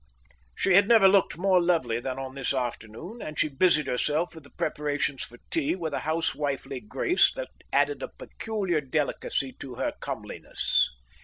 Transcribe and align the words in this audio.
She 0.55 0.73
had 0.73 0.87
never 0.87 1.07
looked 1.07 1.37
more 1.37 1.61
lovely 1.61 1.99
than 1.99 2.17
on 2.17 2.33
this 2.33 2.55
afternoon, 2.55 3.21
and 3.21 3.37
she 3.37 3.49
busied 3.49 3.85
herself 3.85 4.33
with 4.33 4.43
the 4.43 4.49
preparations 4.49 5.21
for 5.21 5.37
tea 5.51 5.75
with 5.75 5.93
a 5.93 5.99
housewifely 5.99 6.79
grace 6.79 7.31
that 7.33 7.51
added 7.71 8.01
a 8.01 8.07
peculiar 8.07 8.81
delicacy 8.81 9.51
to 9.59 9.75
her 9.75 9.93
comeliness. 9.99 10.89